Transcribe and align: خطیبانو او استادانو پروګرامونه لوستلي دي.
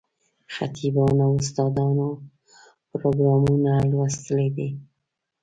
خطیبانو 0.55 1.21
او 1.29 1.33
استادانو 1.41 2.09
پروګرامونه 2.91 3.71
لوستلي 3.89 4.47
دي. 4.55 4.69